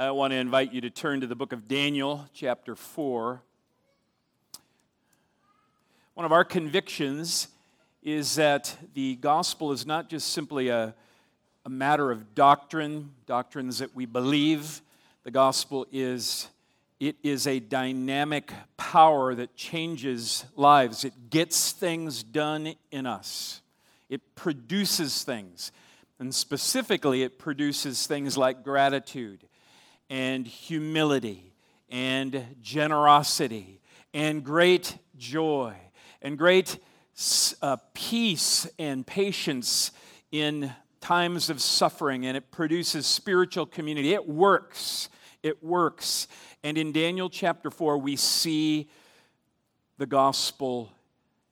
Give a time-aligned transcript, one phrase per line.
[0.00, 3.42] I want to invite you to turn to the book of Daniel, chapter 4.
[6.14, 7.48] One of our convictions
[8.04, 10.94] is that the gospel is not just simply a,
[11.66, 14.82] a matter of doctrine, doctrines that we believe.
[15.24, 16.46] The gospel is
[17.00, 21.04] it is a dynamic power that changes lives.
[21.04, 23.62] It gets things done in us.
[24.08, 25.72] It produces things.
[26.20, 29.47] And specifically, it produces things like gratitude
[30.10, 31.52] and humility
[31.90, 33.80] and generosity
[34.14, 35.74] and great joy
[36.22, 36.78] and great
[37.62, 39.90] uh, peace and patience
[40.30, 42.26] in times of suffering.
[42.26, 44.12] And it produces spiritual community.
[44.12, 45.08] It works.
[45.42, 46.28] It works.
[46.62, 48.88] And in Daniel chapter 4, we see
[49.98, 50.92] the gospel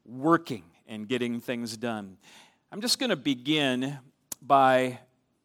[0.05, 2.17] working and getting things done.
[2.71, 3.99] I'm just going to begin
[4.43, 4.99] by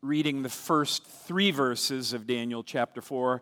[0.04, 3.40] reading the first three verses of Daniel chapter 4.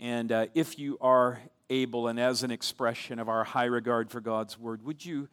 [0.00, 4.20] And uh, if you are able, and as an expression of our high regard for
[4.20, 5.28] God's word, would you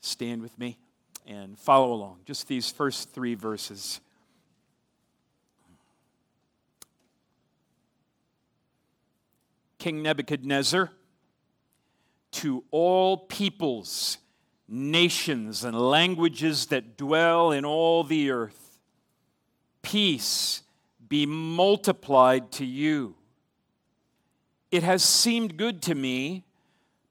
[0.00, 0.78] stand with me
[1.26, 2.20] and follow along?
[2.26, 4.00] Just these first three verses.
[9.78, 10.92] King Nebuchadnezzar,
[12.30, 14.18] to all peoples,
[14.68, 18.63] nations, and languages that dwell in all the earth
[19.94, 20.64] peace
[21.08, 23.14] be multiplied to you.
[24.72, 26.42] It has seemed good to me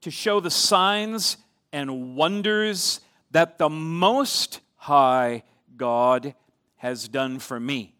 [0.02, 1.38] to show the signs
[1.72, 5.44] and wonders that the Most High
[5.78, 6.34] God
[6.76, 7.94] has done for me.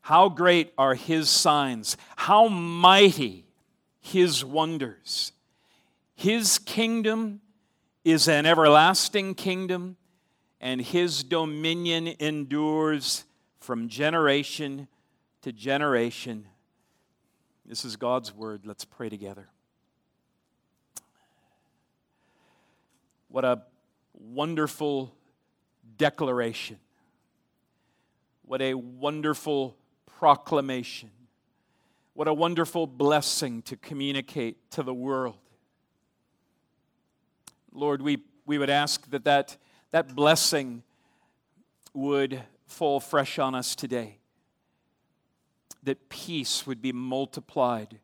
[0.00, 1.96] How great are His signs!
[2.14, 3.46] How mighty
[3.98, 5.32] His wonders!
[6.14, 7.40] His kingdom
[8.04, 9.96] is an everlasting kingdom,
[10.60, 13.24] and His dominion endures
[13.66, 14.86] from generation
[15.42, 16.46] to generation.
[17.66, 18.64] This is God's word.
[18.64, 19.48] Let's pray together.
[23.28, 23.62] What a
[24.14, 25.12] wonderful
[25.98, 26.78] declaration.
[28.44, 29.76] What a wonderful
[30.16, 31.10] proclamation.
[32.14, 35.38] What a wonderful blessing to communicate to the world.
[37.72, 39.56] Lord, we, we would ask that, that
[39.90, 40.84] that blessing
[41.92, 44.18] would fall fresh on us today.
[45.82, 47.98] That peace would be multiplied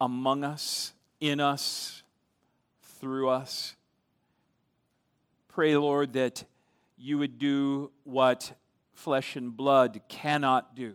[0.00, 2.02] among us, in us,
[2.82, 3.74] through us.
[5.48, 6.44] Pray, Lord, that
[6.96, 8.52] you would do what
[8.94, 10.94] flesh and blood cannot do,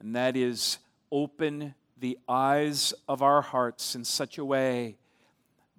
[0.00, 0.78] and that is
[1.10, 4.96] open the eyes of our hearts in such a way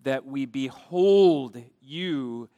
[0.03, 2.49] that we behold you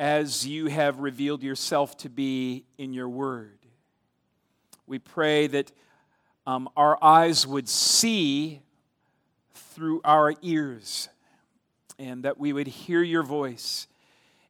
[0.00, 3.58] as you have revealed yourself to be in your word.
[4.86, 5.70] We pray that
[6.46, 8.62] um, our eyes would see
[9.52, 11.10] through our ears
[11.98, 13.88] and that we would hear your voice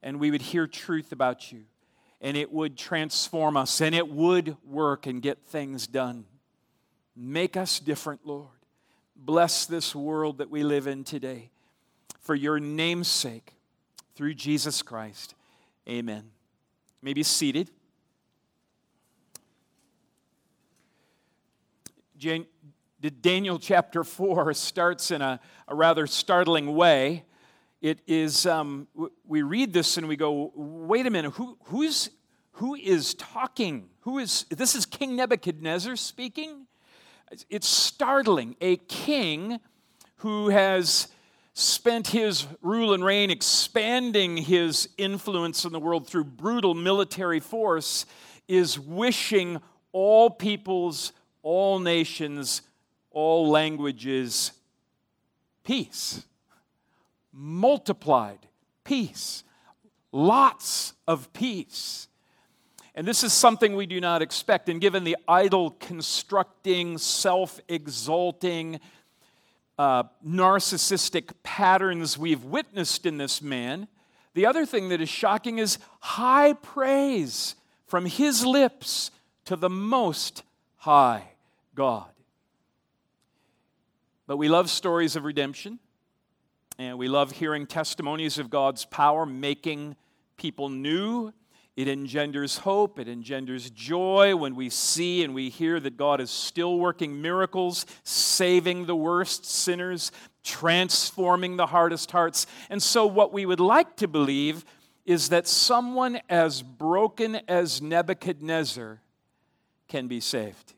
[0.04, 1.64] and we would hear truth about you
[2.20, 6.26] and it would transform us and it would work and get things done.
[7.16, 8.46] Make us different, Lord.
[9.16, 11.50] Bless this world that we live in today
[12.20, 13.54] for your name's sake
[14.14, 15.34] through Jesus Christ.
[15.88, 16.30] Amen.
[17.02, 17.70] may be seated.
[23.22, 27.24] Daniel chapter 4 starts in a, a rather startling way.
[27.80, 28.88] It is, um,
[29.26, 32.10] we read this and we go, wait a minute, who, who's,
[32.52, 33.88] who is talking?
[34.00, 36.66] Who is, this is King Nebuchadnezzar speaking?
[37.48, 38.56] It's startling.
[38.60, 39.60] A king
[40.16, 41.08] who has
[41.60, 48.06] spent his rule and reign expanding his influence in the world through brutal military force
[48.48, 49.60] is wishing
[49.92, 51.12] all peoples,
[51.42, 52.62] all nations,
[53.10, 54.52] all languages
[55.62, 56.24] peace.
[57.32, 58.38] Multiplied
[58.82, 59.44] peace.
[60.12, 62.08] Lots of peace.
[62.94, 64.68] And this is something we do not expect.
[64.68, 68.80] And given the idol constructing, self exalting,
[69.80, 73.88] uh, narcissistic patterns we've witnessed in this man.
[74.34, 77.54] The other thing that is shocking is high praise
[77.86, 79.10] from his lips
[79.46, 80.42] to the most
[80.76, 81.30] high
[81.74, 82.10] God.
[84.26, 85.78] But we love stories of redemption,
[86.78, 89.96] and we love hearing testimonies of God's power making
[90.36, 91.32] people new
[91.80, 96.30] it engenders hope, it engenders joy when we see and we hear that God is
[96.30, 100.12] still working miracles, saving the worst sinners,
[100.44, 102.46] transforming the hardest hearts.
[102.68, 104.66] And so, what we would like to believe
[105.06, 109.00] is that someone as broken as Nebuchadnezzar
[109.88, 110.74] can be saved.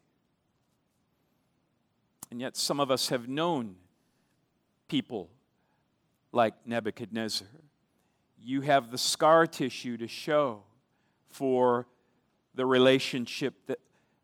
[2.31, 3.75] And yet, some of us have known
[4.87, 5.31] people
[6.31, 7.49] like Nebuchadnezzar.
[8.41, 10.63] You have the scar tissue to show
[11.33, 11.87] for
[12.55, 13.81] the relationship that,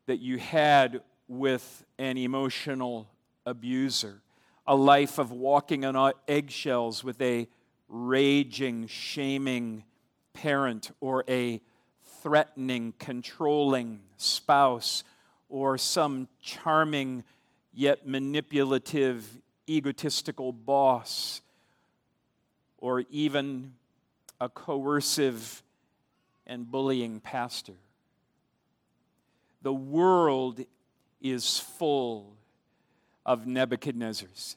[0.07, 3.09] that you had with an emotional
[3.45, 4.21] abuser,
[4.67, 7.49] a life of walking on eggshells with a
[7.89, 9.85] raging, shaming
[10.35, 11.61] parent or a
[12.23, 15.05] threatening, controlling spouse
[15.49, 17.25] or some charming
[17.73, 19.27] yet manipulative,
[19.69, 21.41] egotistical boss
[22.79, 23.73] or even
[24.41, 25.63] a coercive
[26.49, 27.75] and bullying pastor.
[29.63, 30.61] The world
[31.21, 32.37] is full
[33.27, 34.57] of Nebuchadnezzars.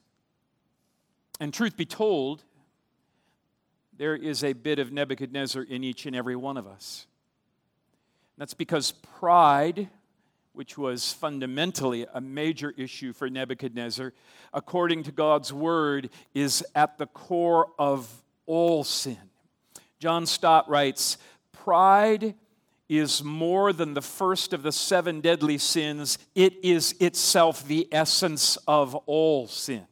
[1.40, 2.44] And truth be told,
[3.98, 7.08] there is a bit of Nebuchadnezzar in each and every one of us.
[8.38, 9.90] That's because pride,
[10.54, 14.14] which was fundamentally a major issue for Nebuchadnezzar,
[14.54, 18.10] according to God's word, is at the core of
[18.46, 19.18] all sin.
[20.00, 21.20] John Stott writes
[21.64, 22.34] Pride
[22.90, 28.58] is more than the first of the seven deadly sins, it is itself the essence
[28.68, 29.86] of all sin.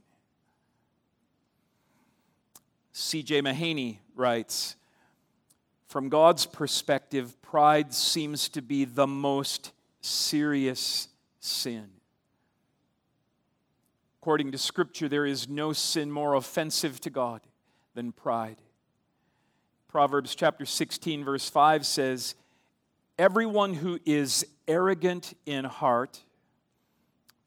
[2.92, 3.44] C.J.
[3.44, 4.78] Mahaney writes
[5.88, 9.72] From God's perspective, pride seems to be the most
[10.02, 11.08] serious
[11.40, 11.88] sin.
[14.22, 17.42] According to Scripture, there is no sin more offensive to God
[17.94, 18.58] than pride.
[19.90, 22.36] Proverbs chapter 16, verse 5 says,
[23.18, 26.22] Everyone who is arrogant in heart.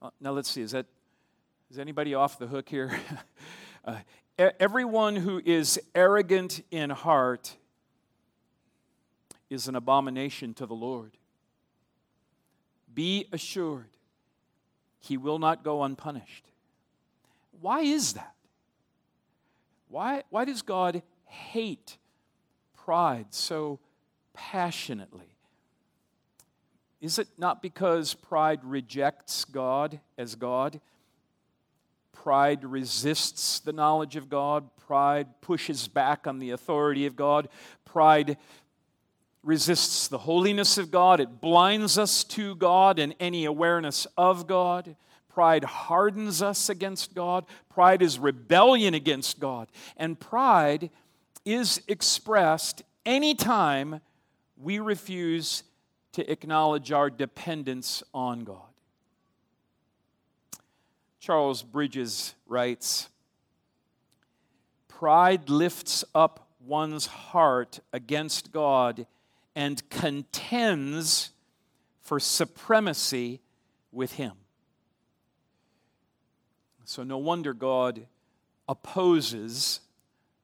[0.03, 0.87] Uh, now let's see, is that
[1.71, 2.99] is anybody off the hook here?
[3.85, 3.99] uh,
[4.59, 7.57] everyone who is arrogant in heart
[9.49, 11.13] is an abomination to the Lord.
[12.93, 13.97] Be assured,
[14.99, 16.47] he will not go unpunished.
[17.61, 18.35] Why is that?
[19.87, 21.99] Why, why does God hate
[22.85, 23.79] pride so
[24.35, 25.37] passionately?
[27.01, 30.81] Is it not because pride rejects God as God?
[32.13, 34.65] Pride resists the knowledge of God.
[34.87, 37.49] Pride pushes back on the authority of God.
[37.85, 38.37] Pride
[39.43, 41.19] resists the holiness of God.
[41.19, 44.95] It blinds us to God and any awareness of God.
[45.29, 47.47] Pride hardens us against God.
[47.71, 49.69] Pride is rebellion against God.
[49.97, 50.91] And pride
[51.45, 54.01] is expressed anytime
[54.57, 55.65] we refuse
[56.13, 58.59] to acknowledge our dependence on God.
[61.21, 63.09] Charles Bridges writes
[64.89, 69.07] Pride lifts up one's heart against God
[69.55, 71.31] and contends
[72.01, 73.41] for supremacy
[73.91, 74.33] with Him.
[76.85, 78.07] So, no wonder God
[78.69, 79.81] opposes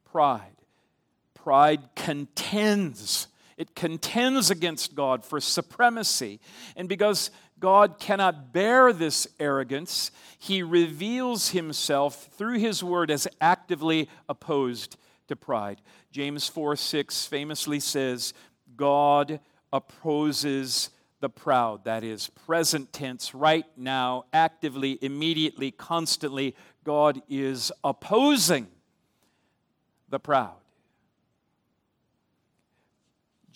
[0.05, 0.58] pride.
[1.43, 3.29] Pride contends.
[3.57, 6.41] It contends against God for supremacy.
[6.77, 14.09] And because God cannot bear this arrogance, he reveals himself through his word as actively
[14.29, 14.97] opposed
[15.29, 15.81] to pride.
[16.13, 18.33] James 4 6 famously says,
[18.77, 19.41] God
[19.73, 20.91] opposes
[21.21, 21.85] the proud.
[21.85, 26.55] That is present tense, right now, actively, immediately, constantly.
[26.85, 28.69] God is opposing
[30.09, 30.57] the proud.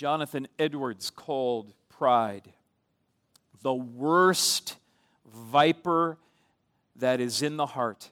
[0.02, 2.52] Jonathan Edwards called pride
[3.62, 4.74] the worst
[5.32, 6.18] viper
[6.96, 8.10] that is in the heart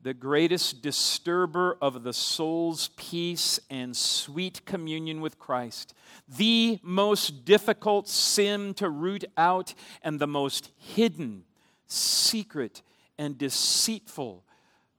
[0.00, 5.94] the greatest disturber of the soul's peace and sweet communion with Christ,
[6.28, 11.44] the most difficult sin to root out, and the most hidden,
[11.86, 12.82] secret,
[13.16, 14.42] and deceitful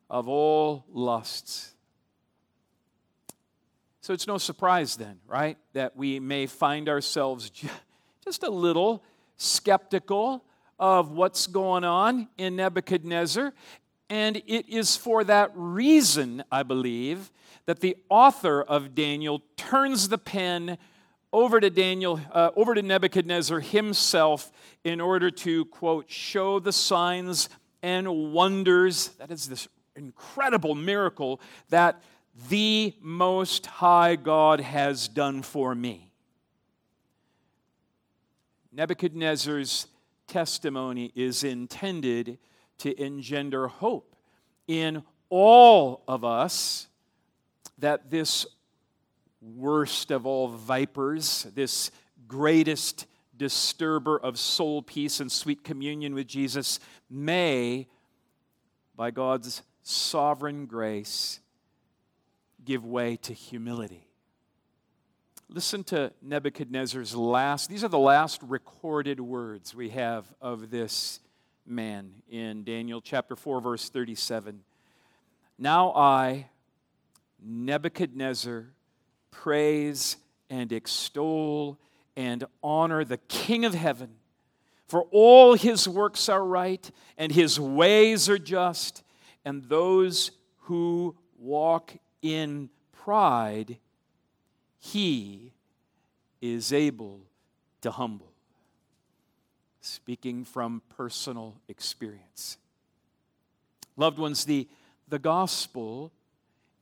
[0.10, 1.77] of all lusts.
[4.08, 7.52] So it's no surprise then, right, that we may find ourselves
[8.24, 9.04] just a little
[9.36, 10.46] skeptical
[10.80, 13.52] of what's going on in Nebuchadnezzar
[14.10, 17.34] and it is for that reason, I believe,
[17.66, 20.78] that the author of Daniel turns the pen
[21.34, 24.54] over to Daniel, uh, over to Nebuchadnezzar himself
[24.86, 27.50] in order to, quote, show the signs
[27.84, 29.10] and wonders.
[29.20, 32.02] That is this incredible miracle that
[32.50, 36.12] the Most High God has done for me.
[38.72, 39.88] Nebuchadnezzar's
[40.28, 42.38] testimony is intended
[42.80, 44.16] to engender hope
[44.68, 46.88] in all of us
[47.80, 48.46] that this
[49.42, 51.92] worst of all vipers, this
[52.28, 56.80] greatest disturber of soul peace and sweet communion with Jesus,
[57.10, 57.88] may
[58.96, 61.40] by God's sovereign grace,
[62.68, 64.06] give way to humility.
[65.48, 71.22] Listen to Nebuchadnezzar's last, these are the last recorded words we have of this
[71.66, 74.64] man in Daniel chapter 4, verse 37.
[75.58, 76.50] Now I,
[77.42, 78.66] Nebuchadnezzar,
[79.32, 80.18] praise
[80.50, 81.80] and extol
[82.18, 84.10] and honor the King of heaven.
[84.90, 89.04] For all his works are right, and his ways are just,
[89.46, 90.32] and those
[90.64, 93.78] who walk in pride,
[94.80, 95.54] he
[96.42, 97.22] is able
[97.82, 98.32] to humble.
[99.82, 102.58] Speaking from personal experience.
[103.96, 104.68] Loved ones, the,
[105.08, 106.12] the gospel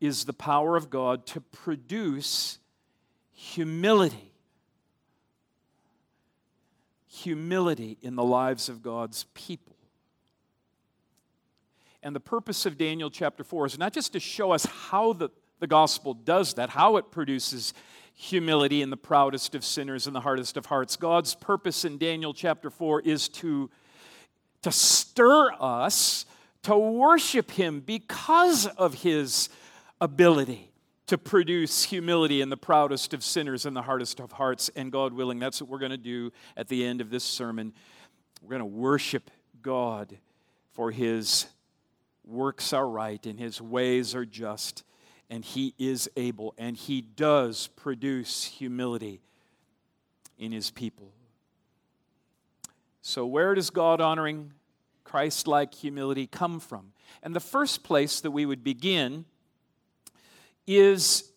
[0.02, 2.58] is the power of God to produce
[3.32, 4.32] humility.
[7.08, 9.75] Humility in the lives of God's people.
[12.06, 15.30] And the purpose of Daniel chapter 4 is not just to show us how the,
[15.60, 17.74] the gospel does that, how it produces
[18.14, 20.98] humility in the proudest of sinners and the hardest of hearts.
[20.98, 23.72] God's purpose in Daniel chapter 4 is to,
[24.62, 26.28] to stir us
[26.62, 29.50] to worship Him because of His
[30.00, 30.72] ability
[31.08, 34.70] to produce humility in the proudest of sinners and the hardest of hearts.
[34.76, 37.74] And God willing, that's what we're going to do at the end of this sermon.
[38.44, 39.32] We're going to worship
[39.64, 40.20] God
[40.72, 41.48] for His
[42.28, 44.84] works are right and His ways are just,
[45.30, 49.22] and He is able, and He does produce humility
[50.38, 51.12] in His people.
[53.02, 54.54] So, where does God honoring,
[55.04, 56.94] Christ like humility come from?
[57.22, 59.26] And the first place that we would begin
[60.66, 61.32] is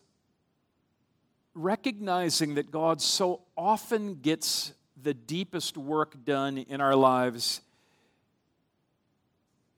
[1.53, 7.61] recognizing that God so often gets the deepest work done in our lives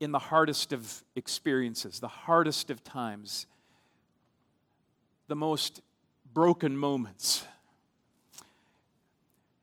[0.01, 3.45] in the hardest of experiences, the hardest of times,
[5.27, 5.81] the most
[6.33, 7.45] broken moments.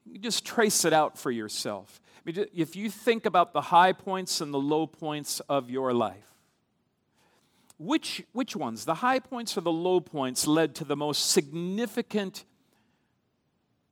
[0.07, 2.01] You just trace it out for yourself.
[2.17, 5.93] I mean, if you think about the high points and the low points of your
[5.93, 6.33] life,
[7.77, 12.45] which, which ones, the high points or the low points, led to the most significant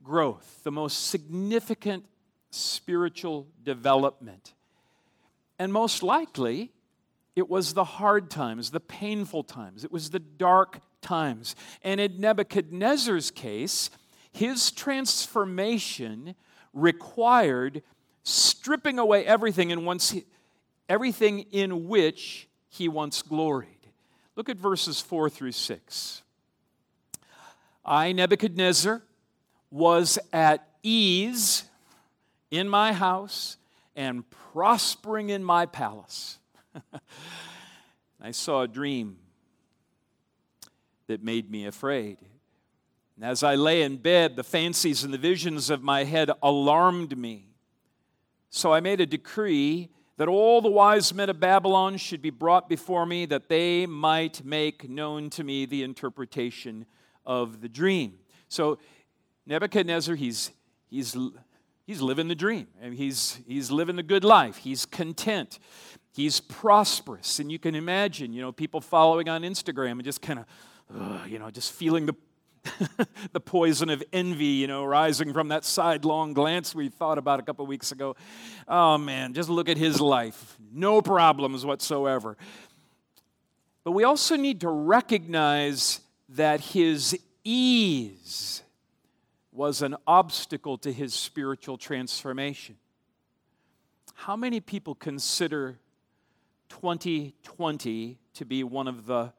[0.05, 2.05] growth, the most significant
[2.50, 4.55] spiritual development?
[5.59, 6.73] And most likely,
[7.35, 11.55] it was the hard times, the painful times, it was the dark times.
[11.83, 13.91] And in Nebuchadnezzar's case,
[14.33, 16.35] his transformation
[16.73, 17.83] required
[18.23, 20.15] stripping away everything in once
[20.89, 23.71] everything in which he once gloried.
[24.37, 26.23] Look at verses 4 through 6.
[27.85, 29.03] I, Nebuchadnezzar,
[29.71, 31.65] was at ease
[32.51, 33.57] in my house
[33.97, 36.38] and prospering in my palace.
[38.21, 39.17] I saw a dream
[41.07, 42.19] that made me afraid.
[43.17, 47.17] And as I lay in bed, the fancies and the visions of my head alarmed
[47.17, 47.49] me.
[48.50, 49.88] So I made a decree
[50.19, 54.45] that all the wise men of Babylon should be brought before me, that they might
[54.45, 56.87] make known to me the interpretation
[57.25, 58.15] of the dream.
[58.49, 58.79] So
[59.47, 60.50] Nebuchadnezzar, he's,
[60.88, 61.17] he's,
[61.87, 62.66] he's living the dream.
[62.81, 64.59] and he's, he's living the good life.
[64.59, 65.59] He's content.
[66.12, 67.38] He's prosperous.
[67.38, 71.38] And you can imagine, you know, people following on Instagram and just kind of, you
[71.38, 72.14] know, just feeling the
[73.33, 77.43] the poison of envy, you know, rising from that sidelong glance we thought about a
[77.43, 78.16] couple weeks ago.
[78.66, 80.57] Oh man, just look at his life.
[80.73, 82.37] No problems whatsoever.
[83.85, 86.00] But we also need to recognize
[86.31, 88.62] that his ease
[89.57, 92.77] was an obstacle to his spiritual transformation.
[94.15, 95.79] How many people consider
[96.69, 99.33] 2020 to be one of the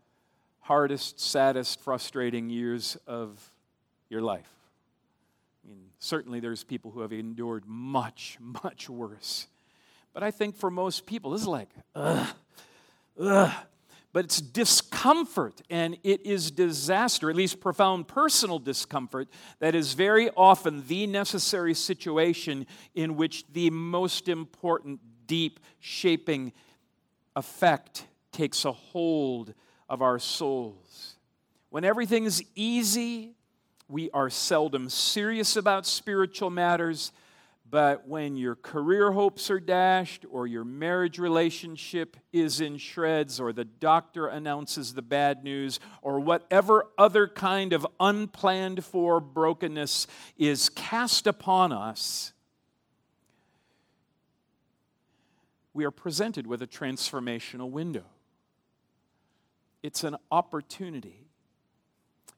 [0.67, 3.51] hardest, saddest, frustrating years of
[4.09, 4.49] your life.
[5.63, 9.47] I mean, certainly there's people who have endured much, much worse.
[10.13, 12.27] But I think for most people, this is like, ugh,
[13.19, 13.53] ugh.
[14.13, 19.27] But it's discomfort and it is disaster, at least profound personal discomfort,
[19.59, 26.53] that is very often the necessary situation in which the most important, deep, shaping
[27.35, 29.53] effect takes a hold
[29.89, 31.15] of our souls.
[31.69, 33.33] When everything is easy,
[33.89, 37.11] we are seldom serious about spiritual matters.
[37.69, 43.51] But when your career hopes are dashed, or your marriage relationship is in shreds, or
[43.51, 50.07] the doctor announces the bad news, or whatever other kind of unplanned for brokenness
[50.37, 52.31] is cast upon us,
[55.73, 58.05] we are presented with a transformational window.
[59.83, 61.27] It's an opportunity.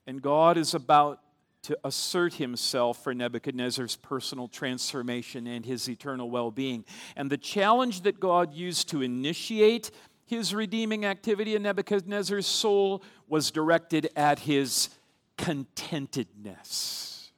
[0.07, 1.21] And God is about
[1.63, 6.85] to assert himself for Nebuchadnezzar's personal transformation and his eternal well being.
[7.15, 9.91] And the challenge that God used to initiate
[10.25, 14.89] his redeeming activity in Nebuchadnezzar's soul was directed at his
[15.37, 17.31] contentedness.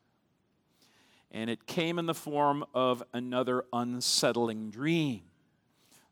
[1.32, 5.22] And it came in the form of another unsettling dream.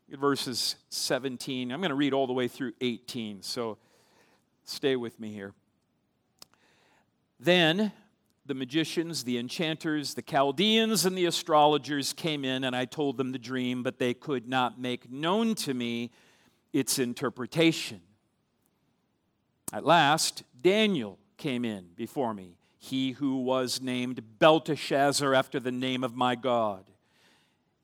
[0.08, 3.76] Verses 17, I'm going to read all the way through 18, so
[4.64, 5.52] stay with me here.
[7.42, 7.92] Then
[8.44, 13.32] the magicians, the enchanters, the Chaldeans, and the astrologers came in, and I told them
[13.32, 16.10] the dream, but they could not make known to me
[16.72, 18.02] its interpretation.
[19.72, 26.04] At last, Daniel came in before me, he who was named Belteshazzar after the name
[26.04, 26.90] of my God,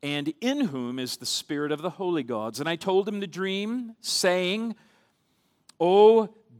[0.02, 2.60] and in whom is the spirit of the holy gods.
[2.60, 4.76] And I told him the dream, saying,
[5.80, 6.34] O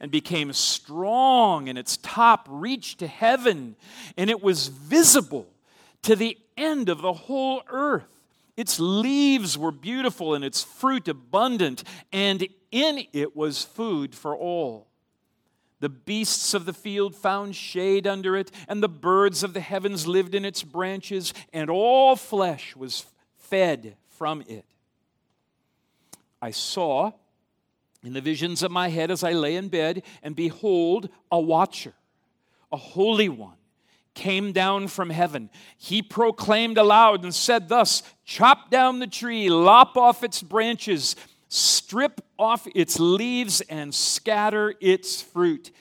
[0.00, 3.76] and became strong, and its top reached to heaven,
[4.16, 5.46] and it was visible
[6.02, 8.12] to the end of the whole earth.
[8.56, 14.86] Its leaves were beautiful and its fruit abundant, and in it was food for all.
[15.80, 20.06] The beasts of the field found shade under it, and the birds of the heavens
[20.06, 23.04] lived in its branches, and all flesh was
[23.36, 24.64] fed from it.
[26.40, 27.12] I saw
[28.06, 31.92] in the visions of my head as I lay in bed, and behold, a watcher,
[32.70, 33.56] a holy one,
[34.14, 35.50] came down from heaven.
[35.76, 41.16] He proclaimed aloud and said, Thus, chop down the tree, lop off its branches,
[41.48, 45.72] strip off its leaves, and scatter its fruit.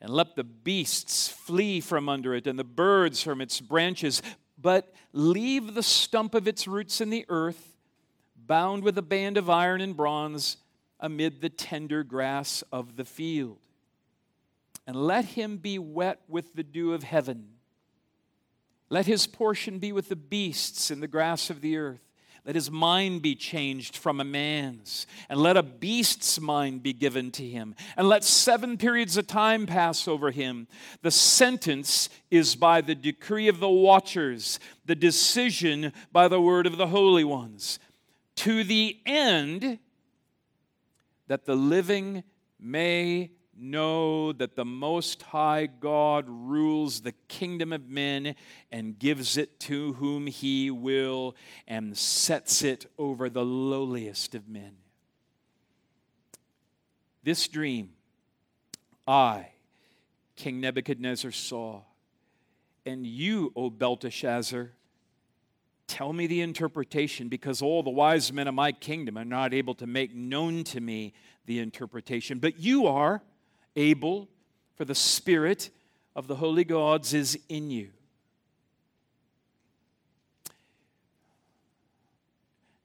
[0.00, 4.22] And let the beasts flee from under it, and the birds from its branches,
[4.56, 7.76] but leave the stump of its roots in the earth,
[8.34, 10.56] bound with a band of iron and bronze
[11.00, 13.58] amid the tender grass of the field.
[14.86, 17.48] And let him be wet with the dew of heaven.
[18.90, 22.00] Let his portion be with the beasts in the grass of the earth.
[22.46, 27.30] Let his mind be changed from a man's, and let a beast's mind be given
[27.32, 27.74] to him.
[27.94, 30.66] And let seven periods of time pass over him.
[31.02, 36.78] The sentence is by the decree of the watchers, the decision by the word of
[36.78, 37.78] the holy ones.
[38.36, 39.78] To the end
[41.28, 42.24] that the living
[42.58, 48.34] may know that the Most High God rules the kingdom of men
[48.70, 51.34] and gives it to whom he will
[51.66, 54.76] and sets it over the lowliest of men.
[57.22, 57.90] This dream
[59.06, 59.48] I,
[60.36, 61.82] King Nebuchadnezzar, saw,
[62.86, 64.70] and you, O Belteshazzar,
[65.88, 69.74] Tell me the interpretation, because all the wise men of my kingdom are not able
[69.76, 71.14] to make known to me
[71.46, 72.38] the interpretation.
[72.38, 73.22] But you are
[73.74, 74.28] able,
[74.76, 75.70] for the Spirit
[76.14, 77.88] of the holy gods is in you.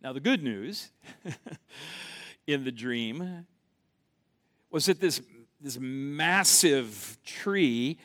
[0.02, 0.90] Now, the good news
[2.48, 3.46] in the dream
[4.72, 5.22] was that this,
[5.60, 8.00] this massive tree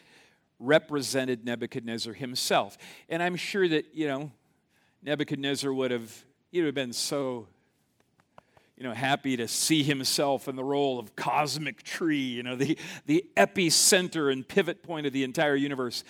[0.58, 2.78] represented Nebuchadnezzar himself.
[3.08, 4.32] And I'm sure that, you know,
[5.02, 7.46] Nebuchadnezzar would have, he would have been so,
[8.76, 12.76] you know, happy to see himself in the role of cosmic tree, you know, the,
[13.06, 16.04] the epicenter and pivot point of the entire universe.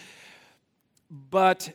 [1.10, 1.74] But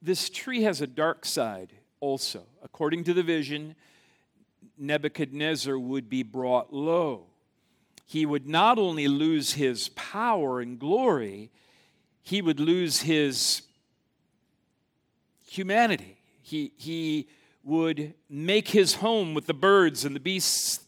[0.00, 2.44] this tree has a dark side also.
[2.62, 3.76] According to the vision,
[4.76, 7.26] Nebuchadnezzar would be brought low.
[8.04, 11.50] He would not only lose his power and glory,
[12.22, 13.62] he would lose his
[15.46, 17.28] humanity he, he
[17.64, 20.80] would make his home with the birds and the beasts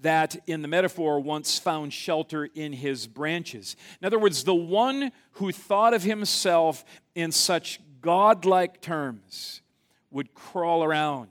[0.00, 3.76] that, in the metaphor, once found shelter in his branches.
[4.00, 9.62] In other words, the one who thought of himself in such godlike terms
[10.10, 11.28] would crawl around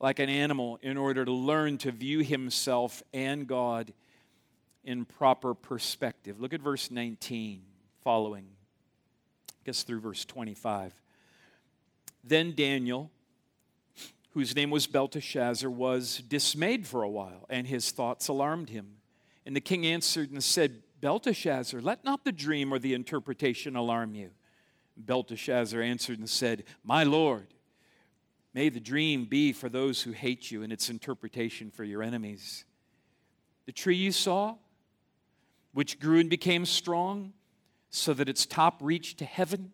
[0.00, 3.92] like an animal in order to learn to view himself and God
[4.84, 6.40] in proper perspective.
[6.40, 7.62] Look at verse 19
[8.02, 8.46] following,
[9.50, 10.94] I guess through verse 25.
[12.22, 13.10] Then Daniel
[14.36, 18.86] whose name was Belteshazzar, was dismayed for a while, and his thoughts alarmed him.
[19.46, 24.14] And the king answered and said, Belteshazzar, let not the dream or the interpretation alarm
[24.14, 24.32] you.
[24.94, 27.46] Belteshazzar answered and said, My Lord,
[28.52, 32.66] may the dream be for those who hate you and its interpretation for your enemies.
[33.64, 34.56] The tree you saw,
[35.72, 37.32] which grew and became strong,
[37.88, 39.72] so that its top reached to heaven,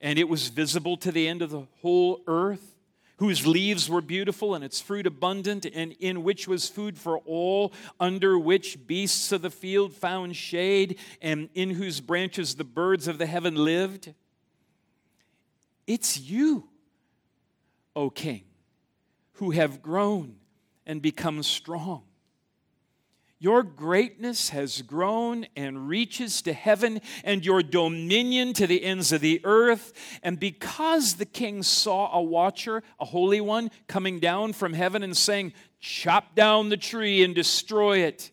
[0.00, 2.69] and it was visible to the end of the whole earth
[3.20, 7.70] whose leaves were beautiful and its fruit abundant, and in which was food for all,
[8.00, 13.18] under which beasts of the field found shade, and in whose branches the birds of
[13.18, 14.14] the heaven lived?
[15.86, 16.66] It's you,
[17.94, 18.44] O King,
[19.34, 20.36] who have grown
[20.86, 22.04] and become strong.
[23.42, 29.22] Your greatness has grown and reaches to heaven, and your dominion to the ends of
[29.22, 29.94] the earth.
[30.22, 35.16] And because the king saw a watcher, a holy one, coming down from heaven and
[35.16, 38.30] saying, Chop down the tree and destroy it,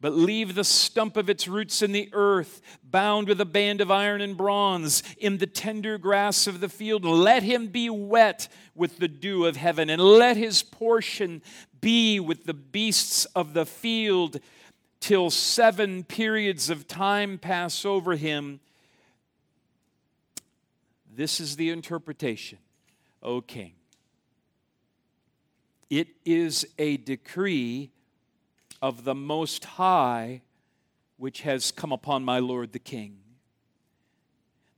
[0.00, 3.90] but leave the stump of its roots in the earth, bound with a band of
[3.90, 7.04] iron and bronze, in the tender grass of the field.
[7.04, 11.42] Let him be wet with the dew of heaven, and let his portion
[11.80, 14.40] be with the beasts of the field
[15.00, 18.60] till seven periods of time pass over him.
[21.12, 22.58] This is the interpretation,
[23.22, 23.72] O king.
[25.90, 27.90] It is a decree
[28.82, 30.42] of the Most High
[31.20, 33.18] which has come upon my Lord the King,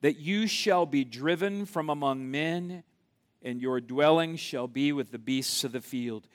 [0.00, 2.82] that you shall be driven from among men,
[3.42, 6.26] and your dwelling shall be with the beasts of the field.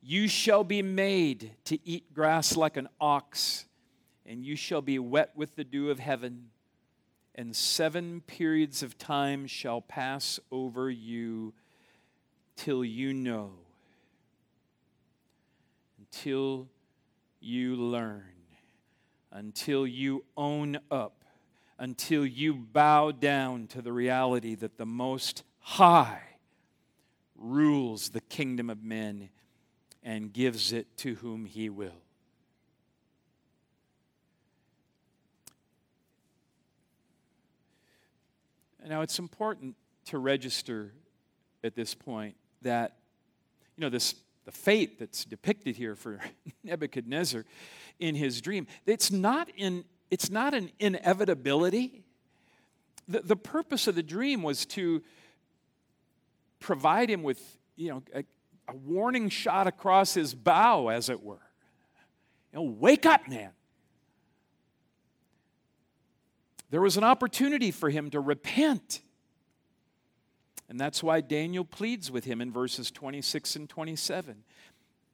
[0.00, 3.64] You shall be made to eat grass like an ox,
[4.24, 6.50] and you shall be wet with the dew of heaven,
[7.34, 11.54] and seven periods of time shall pass over you
[12.54, 13.50] till you know,
[16.12, 16.68] until
[17.40, 18.22] you learn,
[19.30, 21.24] until you own up,
[21.78, 26.22] until you bow down to the reality that the Most High
[27.34, 29.30] rules the kingdom of men
[30.02, 32.02] and gives it to whom he will.
[38.86, 40.92] Now, it's important to register
[41.64, 42.96] at this point that,
[43.76, 46.20] you know, this the fate that's depicted here for
[46.64, 47.44] Nebuchadnezzar
[47.98, 49.48] in his dream, it's not,
[50.10, 52.04] it's not an inevitability.
[53.08, 55.02] The, the purpose of the dream was to
[56.60, 57.40] provide him with,
[57.76, 58.24] you know, a,
[58.68, 61.40] a warning shot across his bow, as it were.
[62.52, 63.50] You know, wake up, man.
[66.70, 69.02] There was an opportunity for him to repent.
[70.72, 74.42] And that's why Daniel pleads with him in verses 26 and 27.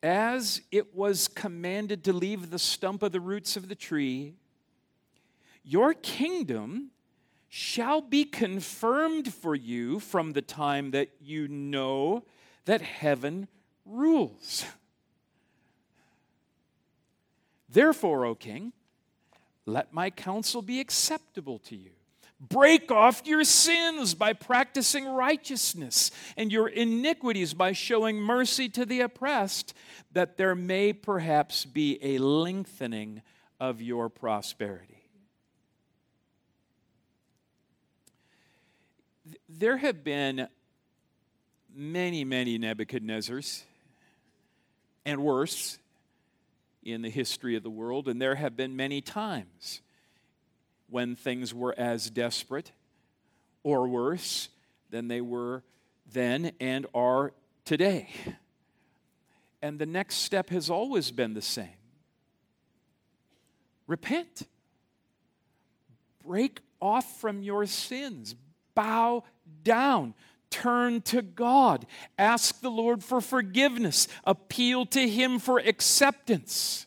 [0.05, 4.35] As it was commanded to leave the stump of the roots of the tree,
[5.65, 6.93] your kingdom
[7.49, 12.23] shall be confirmed for you from the time that you know
[12.67, 13.49] that heaven
[13.85, 14.65] rules.
[17.69, 18.73] Therefore, O king,
[19.67, 21.98] let my counsel be acceptable to you.
[22.41, 29.01] Break off your sins by practicing righteousness and your iniquities by showing mercy to the
[29.01, 29.75] oppressed,
[30.13, 33.23] that there may perhaps be a lengthening
[33.59, 35.03] of your prosperity.
[39.49, 40.47] There have been
[41.75, 43.63] many, many Nebuchadnezzars
[45.05, 45.79] and worse
[46.85, 49.81] in the history of the world, and there have been many times
[50.91, 52.73] when things were as desperate
[53.63, 54.49] or worse
[54.91, 55.63] than they were
[56.11, 57.33] then and are
[57.65, 58.09] today.
[59.61, 61.69] And the next step has always been the same
[63.87, 64.43] repent,
[66.25, 68.35] break off from your sins,
[68.75, 69.25] bow
[69.65, 70.15] down
[70.51, 71.87] Turn to God.
[72.19, 74.09] Ask the Lord for forgiveness.
[74.25, 76.87] Appeal to Him for acceptance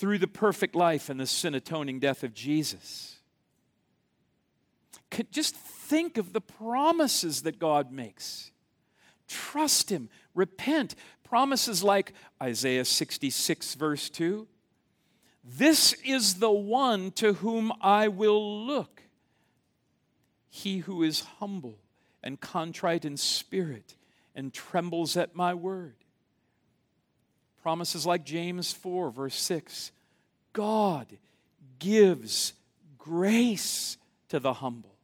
[0.00, 3.18] through the perfect life and the sin atoning death of Jesus.
[5.30, 8.50] Just think of the promises that God makes.
[9.28, 10.94] Trust Him, repent.
[11.22, 14.48] Promises like Isaiah 66, verse 2
[15.44, 19.02] This is the one to whom I will look,
[20.48, 21.78] he who is humble
[22.22, 23.96] and contrite in spirit
[24.34, 25.99] and trembles at my word.
[27.62, 29.92] Promises like James 4, verse 6
[30.52, 31.06] God
[31.78, 32.54] gives
[32.98, 33.96] grace
[34.28, 34.94] to the humble.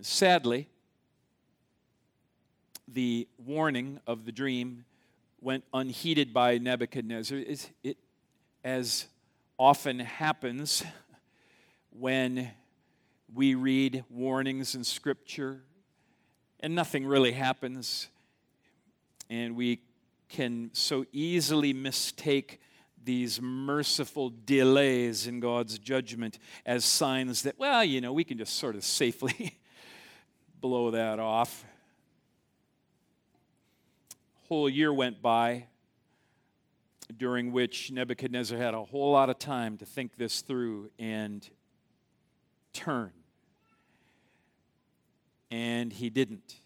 [0.00, 0.68] Sadly,
[2.86, 4.84] the warning of the dream
[5.40, 7.38] went unheeded by Nebuchadnezzar.
[7.38, 7.96] It, it,
[8.62, 9.06] as
[9.58, 10.84] often happens
[11.90, 12.50] when
[13.34, 15.62] we read warnings in Scripture
[16.60, 18.08] and nothing really happens,
[19.28, 19.80] and we
[20.28, 22.60] can so easily mistake
[23.04, 28.56] these merciful delays in God's judgment as signs that, well, you know, we can just
[28.56, 29.58] sort of safely
[30.60, 31.64] blow that off.
[34.48, 35.66] Whole year went by
[37.16, 41.48] during which Nebuchadnezzar had a whole lot of time to think this through and
[42.72, 43.12] turn.
[45.50, 46.56] And he didn't.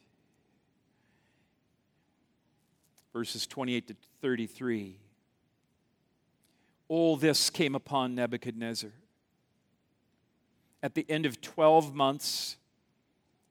[3.13, 4.99] Verses 28 to 33.
[6.89, 8.91] All this came upon Nebuchadnezzar.
[10.83, 12.57] At the end of 12 months,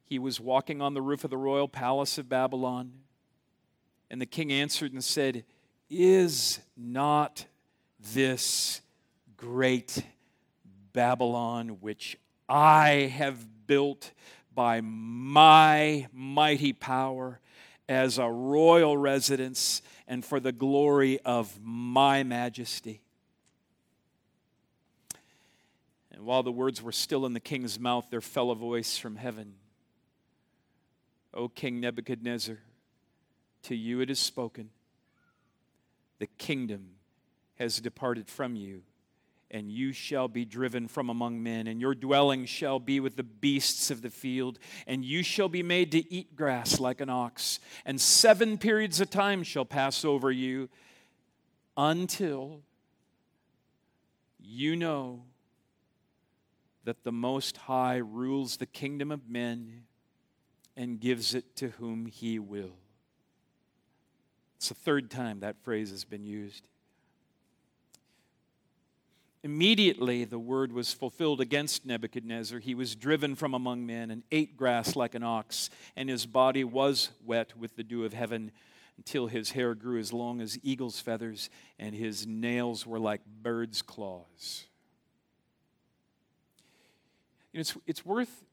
[0.06, 2.91] he was walking on the roof of the royal palace of Babylon.
[4.10, 5.45] And the king answered and said,
[5.89, 7.45] Is not
[8.13, 8.82] this
[9.38, 10.04] great
[10.93, 12.17] Babylon which
[12.48, 14.12] I have built
[14.54, 17.39] by my mighty power
[17.89, 23.02] as a royal residence and for the glory of my majesty?
[26.12, 29.15] And while the words were still in the king's mouth, there fell a voice from
[29.15, 29.56] heaven.
[31.34, 32.60] O King Nebuchadnezzar,
[33.63, 34.69] to you it is spoken,
[36.19, 36.91] the kingdom
[37.56, 38.84] has departed from you,
[39.51, 43.23] and you shall be driven from among men, and your dwelling shall be with the
[43.23, 47.59] beasts of the field, and you shall be made to eat grass like an ox,
[47.85, 50.69] and seven periods of time shall pass over you
[51.75, 52.62] until
[54.39, 55.23] you know
[56.83, 59.83] that the Most High rules the kingdom of men
[60.75, 62.77] and gives it to whom he will.
[64.57, 66.67] It's the third time that phrase has been used.
[69.41, 72.60] Immediately, the word was fulfilled against Nebuchadnezzar.
[72.60, 76.65] He was driven from among men and ate grass like an ox, and his body
[76.65, 78.52] was wet with the dew of heaven
[78.97, 81.49] until his hair grew as long as eagle's feathers
[81.80, 84.65] and his nails were like bird's claws.
[87.54, 88.43] It's, it's worth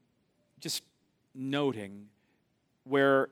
[0.61, 0.83] just
[1.35, 2.07] noting
[2.85, 3.27] where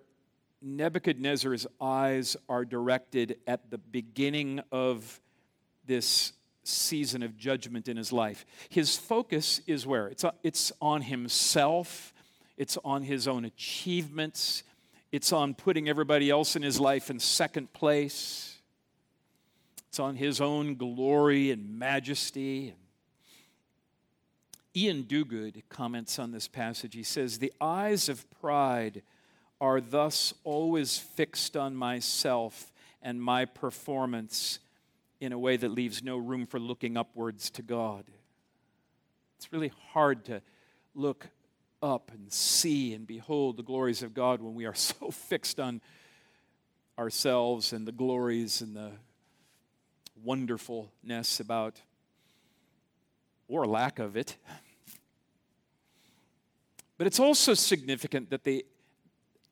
[0.62, 5.22] Nebuchadnezzar's eyes are directed at the beginning of
[5.86, 6.34] this
[6.68, 8.46] season of judgment in his life.
[8.70, 10.08] His focus is where?
[10.08, 12.14] It's, it's on himself,
[12.58, 14.64] it's on his own achievements,
[15.12, 18.58] it's on putting everybody else in his life in second place,
[19.90, 22.74] it's on his own glory and majesty.
[24.76, 26.96] Ian Duguid comments on this passage.
[26.96, 29.04] He says, The eyes of pride
[29.62, 34.60] are thus always fixed on myself and my performance
[35.20, 38.06] in a way that leaves no room for looking upwards to God.
[39.38, 40.42] It's really hard to
[40.94, 41.28] look
[41.82, 45.82] up and see and behold the glories of God when we are so fixed on
[46.98, 48.92] ourselves and the glories and the
[50.24, 51.82] wonderfulness about,
[53.48, 54.38] or lack of it.
[56.98, 58.66] But it's also significant that the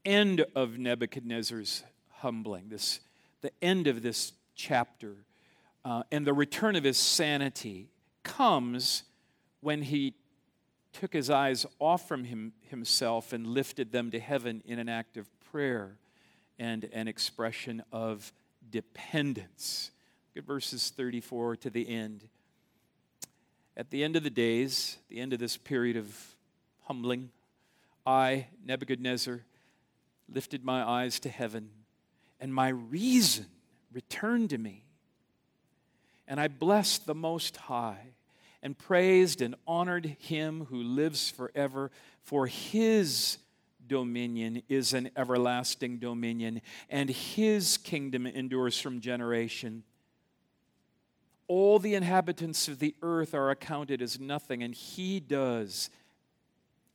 [0.06, 3.02] end of Nebuchadnezzar's humbling, this,
[3.42, 5.18] the end of this chapter,
[5.86, 7.90] uh, and the return of his sanity
[8.24, 9.04] comes
[9.62, 10.14] when he
[10.94, 15.18] took his eyes off from him, himself and lifted them to heaven in an act
[15.18, 15.98] of prayer
[16.60, 18.32] and an expression of
[18.70, 19.92] dependence.
[20.36, 22.28] Look at verses 34 to the end.
[23.76, 26.16] At the end of the days, the end of this period of
[26.84, 27.32] humbling,
[28.06, 29.42] I, Nebuchadnezzar,
[30.32, 31.70] lifted my eyes to heaven,
[32.40, 33.48] and my reason
[33.92, 34.83] returned to me.
[36.28, 38.14] And I blessed the Most High
[38.62, 43.38] and praised and honored him who lives forever, for his
[43.86, 49.84] dominion is an everlasting dominion, and his kingdom endures from generation.
[51.48, 55.90] All the inhabitants of the earth are accounted as nothing, and he does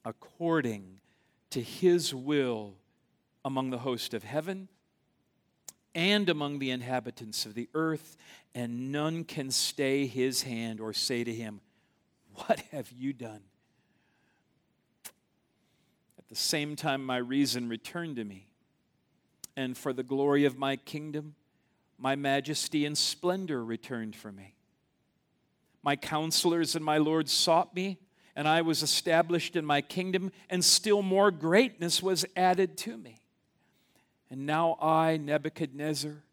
[0.03, 0.99] according
[1.51, 2.73] to his will
[3.45, 4.67] among the host of heaven
[5.95, 8.17] and among the inhabitants of the earth,
[8.53, 11.61] and none can stay his hand or say to him,
[12.33, 13.41] What have you done?
[16.17, 18.47] At the same time, my reason returned to me,
[19.55, 21.35] and for the glory of my kingdom,
[21.97, 24.55] my majesty and splendor returned for me.
[25.83, 27.99] My counselors and my lords sought me
[28.39, 33.18] and I was established in my kingdom, and still more greatness was added to me.
[34.31, 36.23] And now I, Nebuchadnezzar,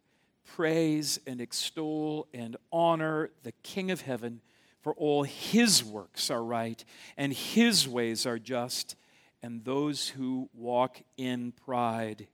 [0.45, 4.41] praise and extol and honor the King of heaven,
[4.83, 6.85] for all his works are right,
[7.17, 8.97] and his ways are just,
[9.43, 12.29] and those who walk in pride,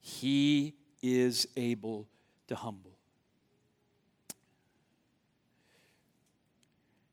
[0.00, 2.08] he is able
[2.48, 2.98] to humble.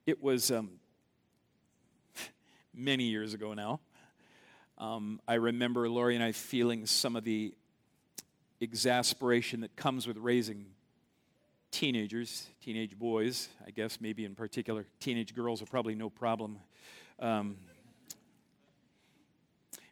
[0.06, 0.72] It was um,
[2.74, 3.80] many years ago now.
[4.82, 7.54] Um, I remember Lori and I feeling some of the
[8.60, 10.66] exasperation that comes with raising
[11.70, 14.88] teenagers, teenage boys, I guess, maybe in particular.
[15.00, 16.58] Teenage girls are probably no problem.
[17.20, 17.58] Um,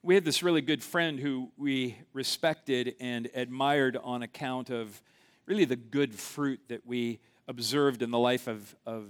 [0.02, 5.04] we had this really good friend who we respected and admired on account of
[5.46, 9.06] really the good fruit that we observed in the life of, of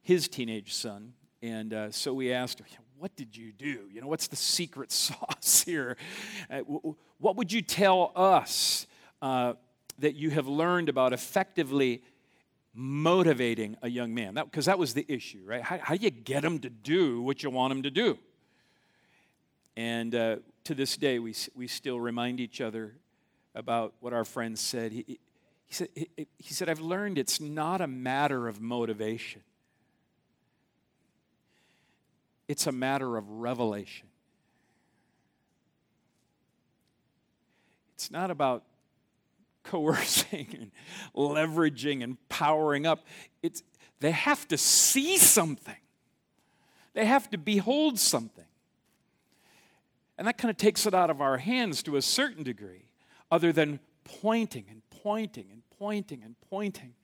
[0.00, 1.12] his teenage son.
[1.42, 2.62] And uh, so we asked,
[2.98, 3.88] What did you do?
[3.92, 5.96] You know, what's the secret sauce here?
[6.50, 6.60] Uh,
[7.18, 8.86] what would you tell us
[9.22, 9.54] uh,
[10.00, 12.02] that you have learned about effectively
[12.74, 14.34] motivating a young man?
[14.34, 15.62] Because that, that, was the issue, right?
[15.62, 18.18] How, how, do you get him to do what you want him to do?
[19.76, 22.96] And uh, to this day, we, we still remind each other
[23.54, 24.90] about what our friend said.
[24.90, 25.20] He,
[25.66, 29.42] he, said, he, he said, I've learned it's not a matter of motivation
[32.48, 34.08] it's a matter of revelation.
[37.94, 38.64] It's not about
[39.64, 40.70] coercing and
[41.14, 43.04] leveraging and powering up.
[43.42, 43.62] It's,
[44.00, 45.76] they have to see something,
[46.94, 48.44] they have to behold something.
[50.16, 52.90] And that kind of takes it out of our hands to a certain degree,
[53.30, 56.94] other than pointing and pointing and pointing and pointing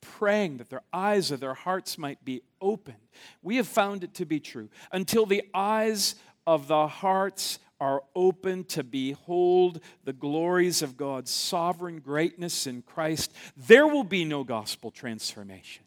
[0.00, 2.96] praying that their eyes of their hearts might be opened.
[3.42, 4.68] We have found it to be true.
[4.92, 6.14] Until the eyes
[6.46, 13.32] of the hearts are open to behold the glories of God's sovereign greatness in Christ,
[13.56, 15.84] there will be no gospel transformation.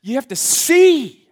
[0.00, 1.28] You have to see.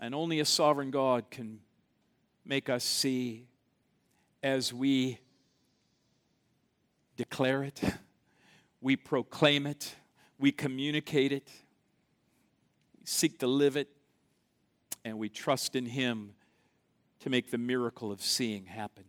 [0.00, 1.60] And only a sovereign God can
[2.44, 3.46] make us see
[4.42, 5.18] as we
[7.18, 7.82] declare it,
[8.80, 9.94] we proclaim it,
[10.38, 11.50] we communicate it,
[12.98, 13.88] we seek to live it,
[15.04, 16.34] and we trust in Him
[17.20, 19.02] to make the miracle of seeing happen.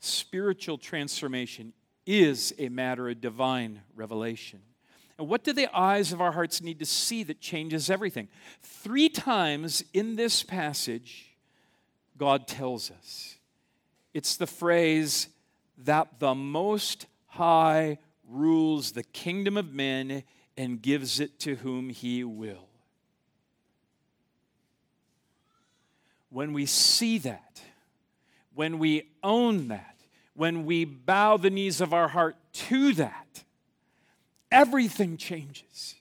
[0.00, 1.74] Spiritual transformation
[2.06, 4.60] is a matter of divine revelation.
[5.18, 8.28] And what do the eyes of our hearts need to see that changes everything?
[8.62, 11.36] Three times in this passage,
[12.16, 13.36] God tells us.
[14.14, 15.28] It's the phrase
[15.84, 20.22] that the Most High rules the kingdom of men
[20.56, 22.68] and gives it to whom he will.
[26.28, 27.60] When we see that,
[28.54, 29.96] when we own that,
[30.34, 33.44] when we bow the knees of our heart to that,
[34.50, 35.96] everything changes.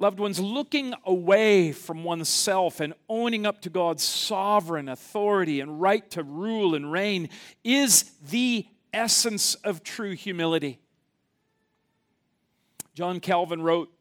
[0.00, 6.08] Loved ones, looking away from oneself and owning up to God's sovereign authority and right
[6.12, 7.28] to rule and reign
[7.64, 10.78] is the essence of true humility.
[12.94, 13.92] John Calvin wrote,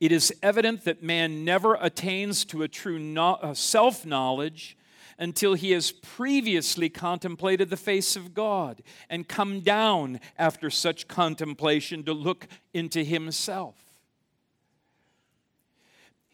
[0.00, 4.76] It is evident that man never attains to a true no- self knowledge
[5.20, 12.02] until he has previously contemplated the face of God and come down after such contemplation
[12.04, 13.89] to look into himself.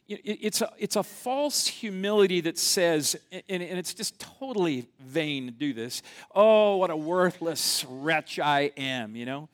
[0.08, 5.72] It's a, it's a false humility that says, and, it's just totally vain to do
[5.72, 9.48] this, oh, what a worthless wretch I am, you know?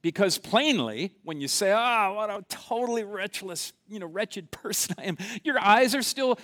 [0.00, 5.04] Because plainly, when you say, oh, what a totally wretchless, you know, wretched person I
[5.04, 6.38] am, your eyes are still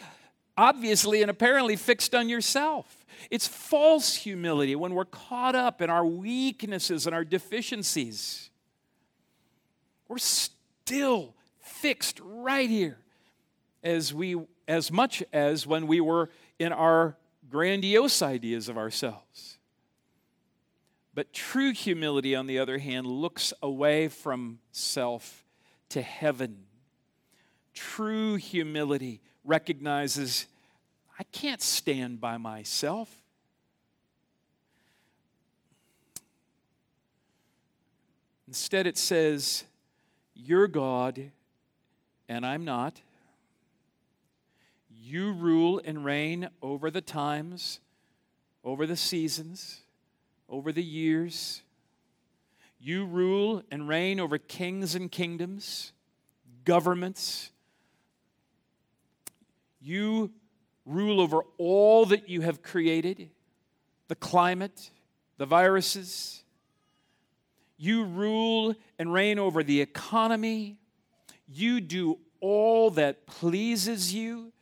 [0.56, 3.06] obviously and apparently fixed on yourself.
[3.30, 8.50] It's false humility when we're caught up in our weaknesses and our deficiencies.
[10.08, 12.99] We're still fixed right here
[13.82, 14.36] as we
[14.68, 17.16] as much as when we were in our
[17.50, 19.58] grandiose ideas of ourselves.
[21.12, 25.44] But true humility, on the other hand, looks away from self
[25.88, 26.66] to heaven.
[27.74, 30.46] True humility recognizes
[31.18, 33.14] I can't stand by myself.
[38.46, 39.64] Instead, it says,
[40.34, 41.30] You're God
[42.28, 43.00] and I'm not.
[45.10, 47.80] You rule and reign over the times,
[48.62, 49.80] over the seasons,
[50.48, 51.62] over the years.
[52.78, 55.92] You rule and reign over kings and kingdoms,
[56.64, 57.50] governments.
[59.80, 60.30] You
[60.86, 63.30] rule over all that you have created
[64.06, 64.92] the climate,
[65.38, 66.44] the viruses.
[67.76, 70.78] You rule and reign over the economy.
[71.48, 74.52] You do all that pleases you.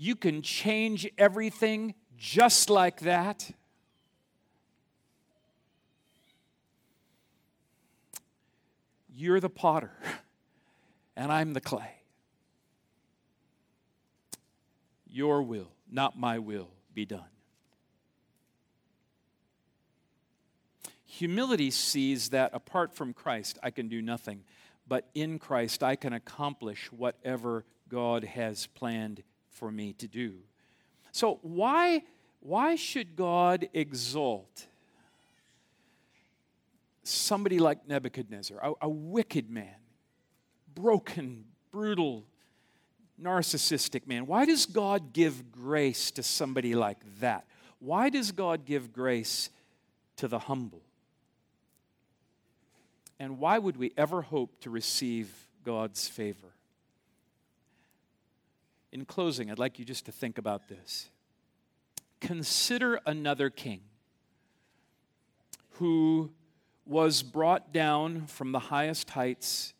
[0.00, 3.50] You can change everything just like that.
[9.12, 9.90] You're the potter,
[11.16, 11.90] and I'm the clay.
[15.10, 17.24] Your will, not my will, be done.
[21.06, 24.44] Humility sees that apart from Christ, I can do nothing,
[24.86, 29.24] but in Christ, I can accomplish whatever God has planned
[29.58, 30.34] for me to do.
[31.12, 32.02] So, why,
[32.40, 34.66] why should God exalt
[37.02, 39.74] somebody like Nebuchadnezzar, a, a wicked man,
[40.74, 42.24] broken, brutal,
[43.20, 44.26] narcissistic man?
[44.26, 47.46] Why does God give grace to somebody like that?
[47.80, 49.50] Why does God give grace
[50.16, 50.82] to the humble?
[53.18, 55.30] And why would we ever hope to receive
[55.64, 56.47] God's favor?
[58.92, 61.10] In closing, I'd like you just to think about this.
[62.20, 63.80] Consider another king
[65.72, 66.30] who
[66.86, 69.74] was brought down from the highest heights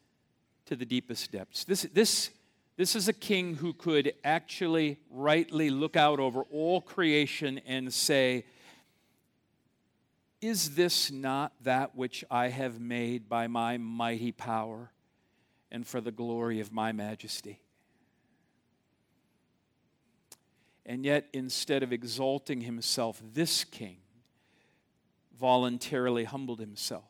[0.66, 1.64] to the deepest depths.
[1.64, 2.30] This, this,
[2.76, 8.44] this is a king who could actually rightly look out over all creation and say,
[10.42, 14.92] Is this not that which I have made by my mighty power
[15.70, 17.62] and for the glory of my majesty?
[20.88, 23.98] And yet, instead of exalting himself, this king
[25.38, 27.04] voluntarily humbled himself.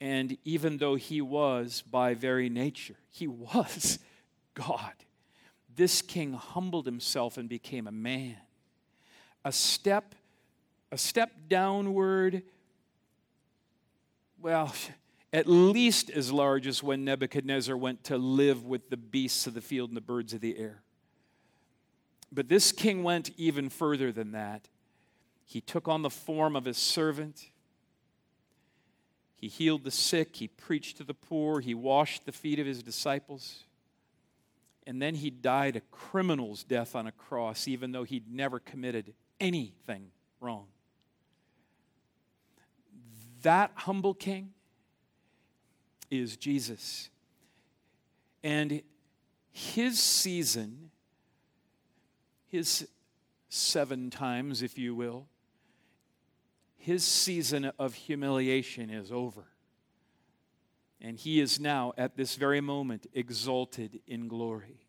[0.00, 3.98] And even though he was, by very nature, he was
[4.54, 4.94] God,
[5.76, 8.36] this king humbled himself and became a man.
[9.44, 10.14] A step,
[10.90, 12.44] a step downward,
[14.40, 14.74] well,
[15.34, 19.60] at least as large as when Nebuchadnezzar went to live with the beasts of the
[19.60, 20.82] field and the birds of the air.
[22.32, 24.68] But this king went even further than that.
[25.44, 27.50] He took on the form of his servant.
[29.36, 30.36] He healed the sick.
[30.36, 31.60] He preached to the poor.
[31.60, 33.64] He washed the feet of his disciples.
[34.86, 39.14] And then he died a criminal's death on a cross, even though he'd never committed
[39.40, 40.10] anything
[40.40, 40.66] wrong.
[43.42, 44.52] That humble king
[46.10, 47.10] is Jesus.
[48.42, 48.82] And
[49.52, 50.90] his season,
[52.46, 52.88] his
[53.48, 55.26] seven times, if you will,
[56.76, 59.44] his season of humiliation is over.
[61.00, 64.86] And he is now, at this very moment, exalted in glory.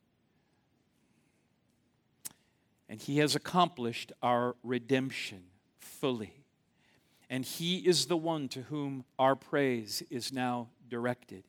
[2.87, 5.43] And he has accomplished our redemption
[5.79, 6.45] fully.
[7.29, 11.43] And he is the one to whom our praise is now directed.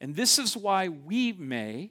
[0.00, 1.90] And this is why we may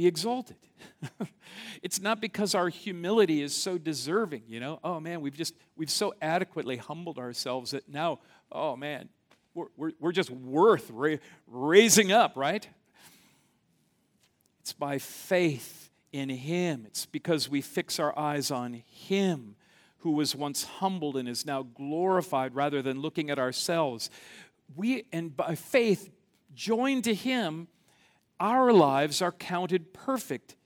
[0.00, 0.56] be exalted.
[1.82, 4.80] it's not because our humility is so deserving, you know.
[4.82, 8.20] Oh man, we've just we've so adequately humbled ourselves that now,
[8.50, 9.10] oh man,
[9.52, 12.66] we're, we're, we're just worth ra- raising up, right?
[14.62, 16.84] It's by faith in Him.
[16.86, 19.54] It's because we fix our eyes on Him
[19.98, 24.08] who was once humbled and is now glorified rather than looking at ourselves.
[24.74, 26.08] We, and by faith,
[26.54, 27.68] joined to Him,
[28.40, 30.56] our lives are counted perfect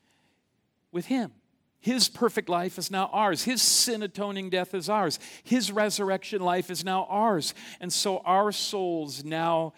[0.93, 1.33] with Him.
[1.81, 3.43] His perfect life is now ours.
[3.43, 5.19] His sin atoning death is ours.
[5.43, 7.53] His resurrection life is now ours.
[7.79, 9.75] And so our souls now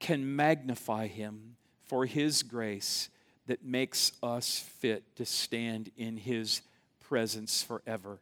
[0.00, 3.10] can magnify Him for His grace
[3.46, 6.62] that makes us fit to stand in His
[7.00, 8.20] presence forever.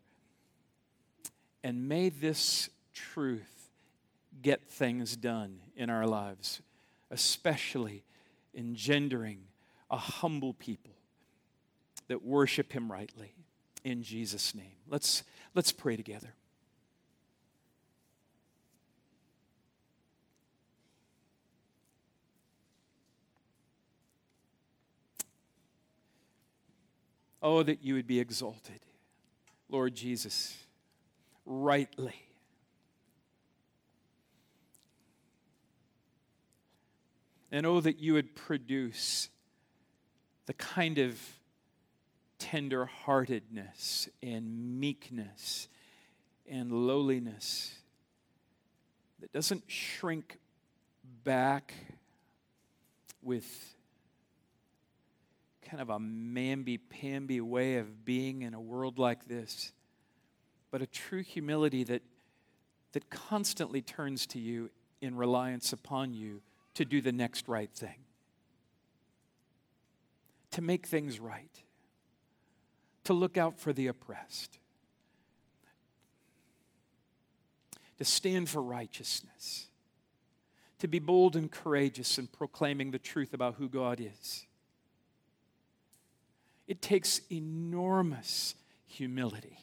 [1.63, 3.71] And may this truth
[4.43, 6.61] get things done in our lives,
[7.11, 8.03] especially
[8.55, 9.41] engendering
[9.91, 10.93] a humble people
[12.09, 13.35] that worship him rightly
[13.85, 14.77] in Jesus' name.
[14.89, 15.23] Let's,
[15.55, 16.35] let's pray together.
[27.43, 28.81] Oh, that you would be exalted,
[29.69, 30.57] Lord Jesus,
[31.45, 32.24] rightly.
[37.55, 39.29] And oh, that you would produce
[40.47, 41.21] the kind of
[42.41, 45.69] tenderheartedness and meekness
[46.51, 47.79] and lowliness
[49.21, 50.41] that doesn't shrink
[51.23, 51.73] back
[53.23, 53.77] with
[55.63, 59.71] kind of a mamby-pamby way of being in a world like this,
[60.73, 62.03] but a true humility that,
[62.95, 66.43] that constantly turns to you in reliance upon you
[66.75, 68.05] to do the next right thing,
[70.51, 71.63] to make things right,
[73.05, 74.59] to look out for the oppressed,
[77.99, 79.69] to stand for righteousness,
[80.81, 84.47] to be bold and courageous in proclaiming the truth about who God is.
[86.67, 88.55] It takes enormous
[88.87, 89.59] humility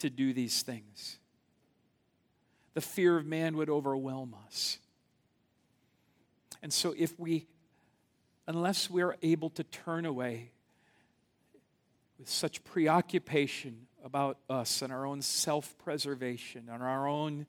[0.00, 1.18] to do these things.
[2.74, 4.78] The fear of man would overwhelm us.
[6.62, 7.46] And so, if we,
[8.46, 10.50] unless we're able to turn away
[12.18, 17.46] with such preoccupation about us and our own self preservation and our own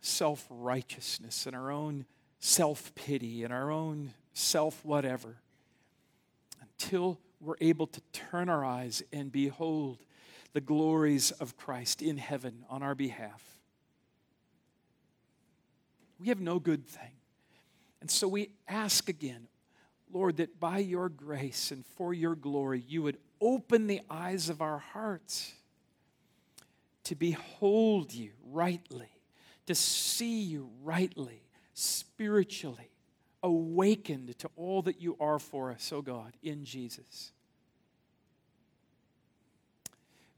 [0.00, 2.04] self righteousness and our own
[2.38, 5.36] self pity and our own self whatever,
[6.60, 9.98] until we're able to turn our eyes and behold
[10.52, 13.42] the glories of Christ in heaven on our behalf.
[16.18, 17.15] We have no good thing.
[18.06, 19.48] And so we ask again,
[20.12, 24.62] Lord, that by your grace and for your glory, you would open the eyes of
[24.62, 25.52] our hearts
[27.02, 29.08] to behold you rightly,
[29.66, 31.42] to see you rightly,
[31.74, 32.92] spiritually,
[33.42, 37.32] awakened to all that you are for us, oh God, in Jesus.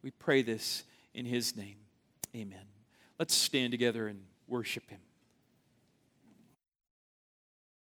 [0.03, 1.77] We pray this in his name.
[2.35, 2.65] Amen.
[3.19, 5.01] Let's stand together and worship him.